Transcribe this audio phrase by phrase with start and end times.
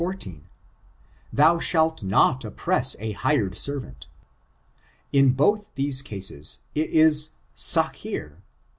[0.03, 0.47] 14:
[1.31, 4.07] "Thou shalt not oppress a hired servant."
[5.13, 8.41] In both these cases, it is sacheer.